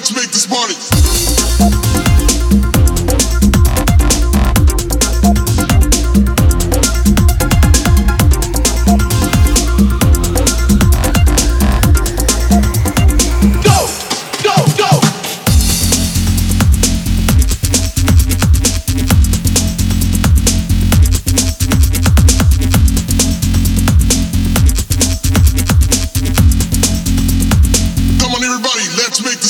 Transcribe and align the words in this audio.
Let's 0.00 0.14
make 0.14 0.30
this 0.30 0.48
money. 0.48 1.29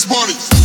This 0.01 0.09
money. 0.09 0.59